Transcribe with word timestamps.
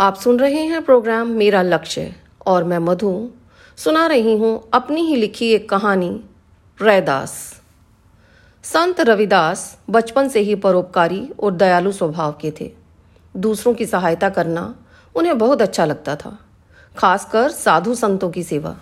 आप 0.00 0.14
सुन 0.14 0.38
रहे 0.38 0.60
हैं 0.62 0.82
प्रोग्राम 0.82 1.28
मेरा 1.28 1.62
लक्ष्य 1.62 2.14
और 2.46 2.64
मैं 2.64 2.78
मधु 2.78 3.30
सुना 3.76 4.06
रही 4.06 4.36
हूँ 4.38 4.68
अपनी 4.74 5.00
ही 5.00 5.16
लिखी 5.16 5.50
एक 5.52 5.68
कहानी, 5.68 6.10
रैदास। 6.82 7.62
संत 8.62 9.00
रविदास 9.00 9.78
बचपन 9.90 10.28
से 10.28 10.40
ही 10.40 10.54
परोपकारी 10.54 11.28
और 11.40 11.52
दयालु 11.52 11.92
स्वभाव 11.92 12.32
के 12.32 12.52
थे। 12.60 12.70
दूसरों 13.36 13.74
की 13.74 13.86
सहायता 13.86 14.28
करना 14.28 14.74
उन्हें 15.14 15.38
बहुत 15.38 15.62
अच्छा 15.62 15.84
लगता 15.84 16.16
था, 16.16 16.38
खासकर 16.96 17.50
साधु 17.50 17.94
संतों 17.94 18.30
की 18.30 18.42
सेवा, 18.42 18.76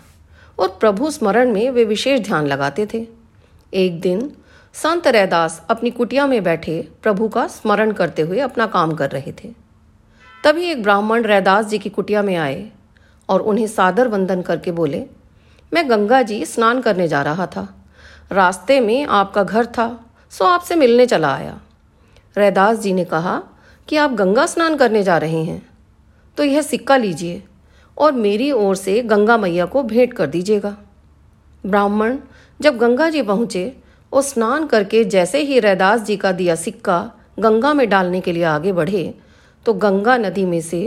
और 0.59 0.69
प्रभु 0.69 1.11
स्मरण 1.11 1.53
में 1.53 1.71
वे 1.71 1.85
विशेष 1.85 2.21
ध्यान 2.21 2.47
लगाते 2.47 2.89
थे। 2.95 3.07
एक 3.73 4.01
दिन 4.01 4.33
संत 4.75 5.07
रैदास 5.07 5.63
अपनी 5.71 5.91
कुटिया 5.91 6.27
में 6.27 6.43
बैठे 6.43 6.89
प्रभु 7.03 7.29
का 7.29 7.47
स्मरण 7.47 7.93
करते 7.93 8.23
हुए 8.23 8.39
अपना 8.39 8.67
काम 8.67 8.95
कर 8.95 9.11
रहे 9.11 9.33
थे। 9.33 9.66
तभी 10.47 10.65
एक 10.65 10.83
ब्राह्मण 10.83 11.23
रैदास 11.23 11.65
जी 11.67 11.79
की 11.79 11.89
कुटिया 11.89 12.23
में 12.23 12.35
आए 12.37 12.71
और 13.29 13.41
उन्हें 13.43 13.67
सादर 13.67 14.09
वंदन 14.09 14.43
करके 14.43 14.71
बोले, 14.71 15.03
मैं 15.73 15.89
गंगा 15.91 16.21
जी 16.23 16.45
स्नान 16.47 16.81
करने 16.81 17.09
जा 17.09 17.23
रहा 17.23 17.47
था। 17.47 17.67
रास्ते 18.33 18.79
में 18.81 19.07
आपका 19.07 19.43
घर 19.43 19.67
था, 19.69 19.89
सो 20.33 20.45
आपसे 20.45 20.77
मिलने 20.77 21.07
चला 21.07 21.35
आया। 21.35 21.59
रैदास 22.37 22.79
जी 22.79 22.93
ने 22.93 23.05
कहा 23.05 23.43
कि 23.89 23.97
आप 23.97 24.13
गंगा 24.13 24.47
स्नान 24.47 24.77
करने 24.77 25.03
जा 25.03 25.19
रहे 25.19 25.43
हैं 25.45 25.61
तो 26.39 26.45
यह 26.45 26.63
सिक्का 26.63 26.97
लीजिए 26.97 27.43
और 27.97 28.13
मेरी 28.13 28.51
ओर 28.53 28.77
से 28.77 29.01
गंगा 29.05 29.39
मैया 29.39 29.67
को 29.67 29.83
भेंट 29.83 30.13
कर 30.13 30.27
दीजिएगा। 30.29 30.77
ब्राह्मण 31.65 32.19
जब 32.61 32.79
गंगा 32.79 33.11
जी 33.11 33.23
पहुँचे 33.25 33.73
और 34.13 34.23
स्नान 34.23 34.67
करके 34.67 35.05
जैसे 35.11 35.43
ही 35.43 35.61
रैदास 35.61 36.01
जी 36.01 36.17
का 36.17 36.33
दिया 36.33 36.55
सिक्का 36.55 37.05
गंगा 37.39 37.75
में 37.75 37.89
डालने 37.89 38.21
के 38.21 38.33
लिए 38.33 38.45
आगे 38.47 38.73
बढ़े 38.73 39.15
तो 39.67 39.73
गंगा 39.75 40.17
नदी 40.17 40.45
में 40.45 40.61
से 40.61 40.81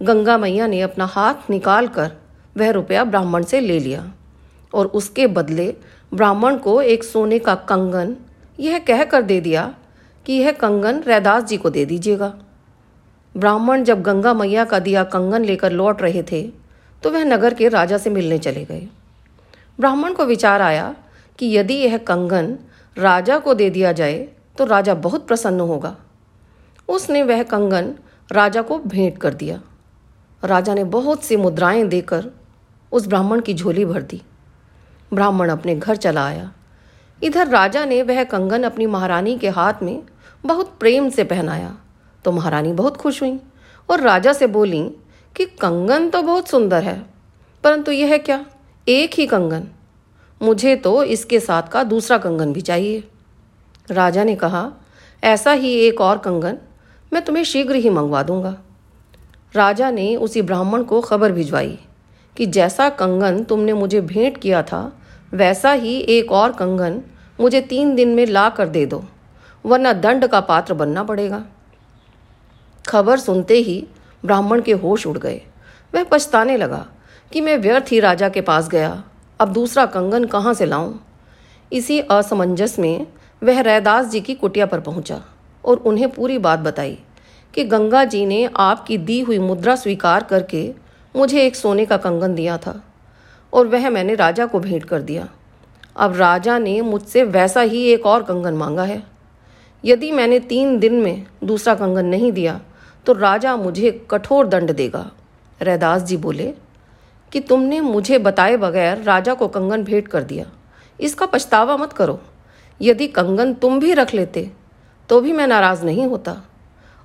गंगा 0.00 0.36
मैया 0.38 0.66
ने 0.66 0.80
अपना 0.80 1.04
हाथ 1.06 1.50
निकाल 1.50 1.88
कर 1.88 2.10
वह 2.56 2.70
रुपया 2.70 3.04
ब्राह्मण 3.04 3.42
से 3.42 3.60
ले 3.60 3.78
लिया 3.78 4.12
और 4.72 4.86
उसके 4.86 5.26
बदले 5.26 5.66
ब्राह्मण 6.14 6.56
को 6.56 6.80
एक 6.82 7.04
सोने 7.04 7.38
का 7.38 7.54
कंगन 7.54 8.16
यह 8.60 8.78
कहकर 8.78 9.22
दे 9.22 9.40
दिया 9.40 9.74
कि 10.26 10.32
यह 10.32 10.52
कंगन 10.52 11.00
रैदास 11.00 11.44
जी 11.44 11.56
को 11.56 11.70
दे 11.70 11.84
दीजिएगा। 11.84 12.32
ब्राह्मण 13.34 13.84
जब 13.84 14.02
गंगा 14.02 14.34
मैया 14.34 14.64
का 14.64 14.78
दिया 14.78 15.04
कंगन 15.04 15.44
लेकर 15.44 15.72
लौट 15.72 16.02
रहे 16.02 16.22
थे 16.22 16.42
तो 17.02 17.10
वह 17.10 17.24
नगर 17.24 17.54
के 17.54 17.68
राजा 17.68 17.98
से 17.98 18.10
मिलने 18.10 18.38
चले 18.38 18.64
गए। 18.64 18.86
ब्राह्मण 19.80 20.14
को 20.14 20.24
विचार 20.24 20.62
आया 20.62 20.94
कि 21.38 21.56
यदि 21.56 21.74
यह 21.74 21.96
कंगन 21.98 22.56
राजा 22.96 23.38
को 23.38 23.54
दे 23.54 23.70
दिया 23.70 23.92
जाए 23.92 24.16
तो 24.58 24.64
राजा 24.64 24.94
बहुत 24.94 25.26
प्रसन्न 25.26 25.60
होगा। 25.62 25.96
उसने 26.88 27.22
वह 27.22 27.42
कंगन 27.42 27.94
राजा 28.30 28.62
को 28.62 28.78
भेंट 28.78 29.18
कर 29.18 29.34
दिया। 29.34 29.60
राजा 30.42 30.74
ने 30.74 30.84
बहुत 30.84 31.24
सी 31.24 31.36
मुद्राएँ 31.36 31.84
देकर 31.84 32.26
उस 32.92 33.06
ब्राह्मण 33.06 33.40
की 33.40 33.54
झोली 33.54 33.84
भर 33.84 34.02
दी। 34.02 34.20
ब्राह्मण 35.12 35.50
अपने 35.50 35.74
घर 35.74 35.96
चला 35.96 36.26
आया। 36.26 36.52
इधर 37.22 37.48
राजा 37.48 37.84
ने 37.84 38.02
वह 38.02 38.22
कंगन 38.24 38.62
अपनी 38.62 38.86
महारानी 38.86 39.36
के 39.38 39.48
हाथ 39.48 39.82
में 39.82 40.02
बहुत 40.44 40.76
प्रेम 40.80 41.08
से 41.10 41.24
पहनाया। 41.24 41.76
तो 42.24 42.32
महारानी 42.32 42.72
बहुत 42.72 42.96
खुश 42.96 43.22
हुई 43.22 43.38
और 43.88 44.00
राजा 44.00 44.32
से 44.32 44.46
बोली 44.46 44.82
कि 45.36 45.44
कंगन 45.60 46.08
तो 46.10 46.22
बहुत 46.22 46.48
सुंदर 46.48 46.82
है, 46.82 47.00
परंतु 47.64 47.92
यह 47.92 48.10
है 48.10 48.18
क्या? 48.18 48.44
एक 48.86 49.14
ही 49.14 49.26
कंगन। 49.26 49.68
मुझे 50.40 50.76
तो 50.76 51.02
इसके 51.04 51.40
साथ 51.40 51.68
का 51.68 51.82
दूसरा 51.82 52.18
कंगन 52.18 52.52
भी 52.52 52.60
चाहिए। 52.60 53.04
राजा 53.90 54.24
ने 54.24 54.34
कहा, 54.36 54.70
ऐसा 55.22 55.52
ही 55.52 55.74
एक 55.78 56.00
और 56.00 56.18
कंगन 56.18 56.58
मैं 57.14 57.22
तुम्हें 57.24 57.42
शीघ्र 57.44 57.74
ही 57.74 57.90
मंगवा 57.90 58.22
दूँगा। 58.22 58.56
राजा 59.54 59.90
ने 59.90 60.14
उसी 60.16 60.42
ब्राह्मण 60.42 60.82
को 60.82 61.00
खबर 61.00 61.32
भिजवाई 61.32 61.78
कि 62.36 62.46
जैसा 62.46 62.88
कंगन 62.90 63.42
तुमने 63.44 63.72
मुझे 63.72 64.00
भेंट 64.00 64.38
किया 64.38 64.62
था, 64.62 64.92
वैसा 65.32 65.72
ही 65.72 65.96
एक 65.98 66.32
और 66.32 66.52
कंगन 66.52 67.00
मुझे 67.40 67.60
तीन 67.60 67.94
दिन 67.94 68.14
में 68.14 68.24
ला 68.26 68.48
कर 68.48 68.68
दे 68.68 68.84
दो, 68.86 69.02
वरना 69.64 69.92
दंड 69.92 70.26
का 70.26 70.40
पात्र 70.40 70.74
बनना 70.74 71.04
पड़ेगा। 71.04 71.42
खबर 72.84 73.18
सुनते 73.18 73.58
ही 73.58 73.86
ब्राह्मण 74.24 74.62
के 74.62 74.72
होश 74.72 75.06
उड़ 75.06 75.18
गए। 75.18 75.40
वह 75.92 76.04
पछताने 76.04 76.56
लगा 76.56 76.86
कि 77.32 77.40
मैं 77.40 77.56
व्यर्थ 77.58 77.92
ही 77.92 78.00
राजा 78.00 78.28
के 78.28 78.40
पास 78.40 78.68
गया, 78.68 79.02
अब 79.40 79.52
दूसरा 79.52 79.86
कंगन 79.86 80.24
कहाँ 80.24 80.54
से 80.54 80.66
लाऊं? 80.66 80.92
इसी 81.72 82.00
असमंजस 82.00 82.78
में 82.78 83.06
वह 83.42 83.60
रैदास 83.60 84.06
जी 84.06 84.20
की 84.20 84.34
कुटिया 84.34 84.66
पर 84.66 84.80
पहुँचा 84.80 85.22
और 85.64 85.76
उन्हें 85.76 86.10
पूरी 86.10 86.38
बात 86.38 86.58
बताई। 86.58 86.98
कि 87.54 87.64
गंगा 87.64 88.04
जी 88.04 88.24
ने 88.26 88.48
आपकी 88.56 88.98
दी 88.98 89.20
हुई 89.20 89.38
मुद्रा 89.38 89.74
स्वीकार 89.76 90.24
करके 90.24 90.70
मुझे 91.14 91.42
एक 91.42 91.56
सोने 91.56 91.84
का 91.86 91.96
कंगन 91.96 92.34
दिया 92.34 92.56
था, 92.58 92.80
और 93.52 93.66
वह 93.66 93.88
मैंने 93.90 94.14
राजा 94.14 94.46
को 94.46 94.60
भेंट 94.60 94.84
कर 94.84 95.02
दिया। 95.02 95.28
अब 95.96 96.16
राजा 96.16 96.58
ने 96.58 96.80
मुझसे 96.82 97.22
वैसा 97.24 97.60
ही 97.62 97.82
एक 97.88 98.06
और 98.06 98.22
कंगन 98.22 98.54
मांगा 98.54 98.84
है। 98.84 99.02
यदि 99.84 100.10
मैंने 100.12 100.38
तीन 100.42 100.78
दिन 100.78 100.94
में 100.94 101.26
दूसरा 101.44 101.74
कंगन 101.74 102.06
नहीं 102.06 102.32
दिया 102.32 102.60
तो 103.06 103.12
राजा 103.12 103.56
मुझे 103.56 103.90
कठोर 104.10 104.46
दंड 104.46 104.72
देगा। 104.72 105.10
रैदास 105.60 106.02
जी 106.02 106.16
बोले, 106.16 106.52
कि 107.32 107.40
तुमने 107.40 107.80
मुझे 107.80 108.18
बताए 108.18 108.56
बगैर 108.56 109.02
राजा 109.02 109.34
को 109.34 109.48
कंगन 109.48 109.84
भेंट 109.84 110.08
कर 110.08 110.22
दिया। 110.22 110.46
इसका 110.98 111.26
पछतावा 111.26 111.76
मत 111.76 111.92
करो। 111.92 112.20
यदि 112.80 113.06
कंगन 113.08 113.52
तुम 113.54 113.78
भी 113.80 113.92
रख 113.94 114.14
लेते 114.14 114.50
तो 115.10 115.20
भी 115.20 115.32
मैं 115.32 115.46
नाराज़ 115.46 115.84
नहीं 115.84 116.06
होता। 116.06 116.36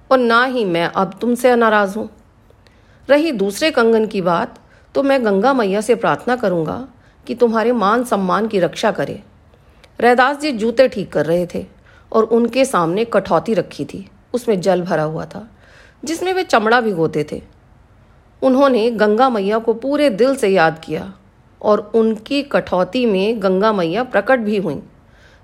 और 0.09 0.17
ना 0.17 0.43
ही 0.43 0.65
मैं 0.65 0.85
अब 0.85 1.17
तुमसे 1.21 1.55
नाराज़ 1.55 1.97
हूँ। 1.97 2.09
रही 3.09 3.31
दूसरे 3.31 3.71
कंगन 3.71 4.05
की 4.07 4.21
बात 4.21 4.59
तो 4.95 5.03
मैं 5.03 5.23
गंगा 5.25 5.53
मैया 5.53 5.81
से 5.81 5.95
प्रार्थना 5.95 6.35
करूँगा 6.35 6.87
कि 7.27 7.35
तुम्हारे 7.35 7.71
मान 7.71 8.03
सम्मान 8.03 8.47
की 8.47 8.59
रक्षा 8.59 8.91
करे। 8.91 9.21
रैदास 9.99 10.39
जी 10.39 10.51
जूते 10.51 10.87
ठीक 10.87 11.11
कर 11.11 11.25
रहे 11.25 11.45
थे 11.45 11.65
और 12.11 12.23
उनके 12.23 12.65
सामने 12.65 13.05
कठौती 13.05 13.53
रखी 13.53 13.85
थी। 13.85 14.07
उसमें 14.33 14.59
जल 14.61 14.81
भरा 14.81 15.03
हुआ 15.03 15.25
था, 15.25 15.47
जिसमें 16.03 16.33
वे 16.33 16.43
चमड़ा 16.43 16.81
भिगोते 16.81 17.25
थे। 17.31 17.41
उन्होंने 18.41 18.89
गंगा 18.91 19.29
मैया 19.29 19.57
को 19.57 19.73
पूरे 19.73 20.09
दिल 20.09 20.35
से 20.35 20.47
याद 20.47 20.79
किया 20.79 21.11
और 21.61 21.79
उनकी 21.95 22.41
कठौती 22.43 23.05
में 23.05 23.41
गंगा 23.43 23.71
मैया 23.73 24.03
प्रकट 24.03 24.39
भी 24.39 24.57
हुई। 24.57 24.81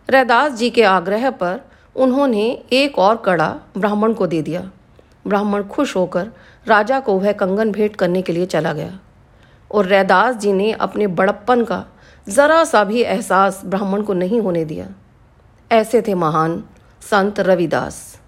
रैदास 0.10 0.54
जी 0.54 0.70
के 0.70 0.84
आग्रह 0.84 1.30
पर 1.32 1.60
उन्होंने 1.96 2.64
एक 2.74 3.00
और 3.00 3.18
कड़ा 3.18 3.56
ब्राह्मण 3.78 4.14
को 4.14 4.28
दे 4.28 4.42
दिया। 4.42 4.72
ब्राह्मण 5.28 5.64
खुश 5.64 5.96
होकर 5.96 6.32
राजा 6.68 7.00
को 7.00 7.20
वह 7.20 7.32
कंगन 7.32 7.72
भेंट 7.72 7.96
करने 7.96 8.22
के 8.22 8.34
लिए 8.34 8.46
चला 8.46 8.74
गया। 8.74 9.00
और 9.72 9.86
रैदास 9.86 10.36
जी 10.36 10.54
ने 10.54 10.72
अपने 10.72 11.08
बड़प्पन 11.08 11.64
का 11.64 11.86
जरा 12.30 12.64
सा 12.64 12.84
भी 12.84 13.02
एहसास 13.02 13.62
ब्राह्मण 13.66 14.02
को 14.02 14.14
नहीं 14.14 14.42
होने 14.42 14.66
दिया। 14.66 14.90
ऐसे 15.72 16.02
थे 16.02 16.14
महान 16.14 16.64
संत 17.02 17.40
रविदास। 17.40 18.20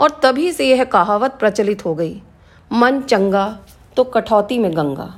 और 0.00 0.20
तभी 0.22 0.52
से 0.52 0.68
यह 0.68 0.84
कहावत 0.84 1.36
प्रचलित 1.40 1.84
हो 1.84 1.94
गई, 1.94 2.22
मन 2.72 3.00
चंगा 3.00 3.58
तो 3.96 4.04
कठौती 4.04 4.58
में 4.58 4.76
गंगा। 4.76 5.14